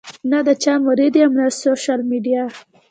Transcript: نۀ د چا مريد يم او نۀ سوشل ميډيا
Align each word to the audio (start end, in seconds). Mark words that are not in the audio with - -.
نۀ 0.29 0.39
د 0.47 0.49
چا 0.63 0.73
مريد 0.87 1.13
يم 1.21 1.33
او 1.35 1.35
نۀ 1.37 1.45
سوشل 1.61 1.99
ميډيا 2.11 2.43